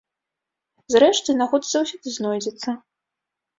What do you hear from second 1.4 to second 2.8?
нагода заўсёды знойдзецца.